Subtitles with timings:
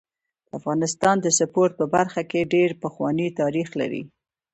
[0.47, 4.03] د افغانستان د سپورټ په برخه کي ډير پخوانی تاریخ لري.